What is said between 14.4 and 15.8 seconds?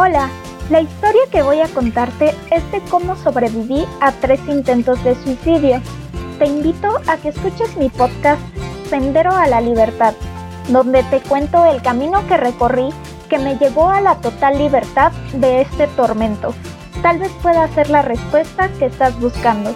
libertad de